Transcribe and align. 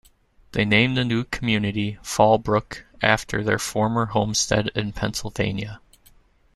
They 0.53 0.65
named 0.65 0.97
the 0.97 1.03
new 1.05 1.25
community 1.25 1.99
Fall 2.01 2.39
Brook 2.39 2.87
after 3.03 3.43
their 3.43 3.59
former 3.59 4.07
homestead 4.07 4.71
in 4.73 4.93
Pennsylvania. 4.93 5.79